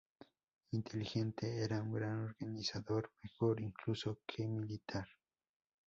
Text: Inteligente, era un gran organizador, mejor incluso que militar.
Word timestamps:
Inteligente, 0.71 1.61
era 1.61 1.79
un 1.79 1.93
gran 1.93 2.23
organizador, 2.23 3.11
mejor 3.21 3.61
incluso 3.61 4.17
que 4.25 4.47
militar. 4.47 5.07